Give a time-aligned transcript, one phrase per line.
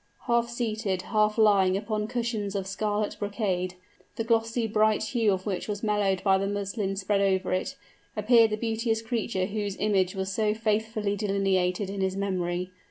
[0.25, 3.75] Half seated, half lying upon cushions of scarlet brocade,
[4.15, 7.75] the glossy bright hue of which was mellowed by the muslin spread over it,
[8.17, 12.71] appeared the beauteous creature whose image was so faithfully delineated in his memory.